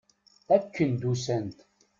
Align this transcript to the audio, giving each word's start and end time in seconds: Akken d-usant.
Akken 0.55 0.91
d-usant. 1.01 1.57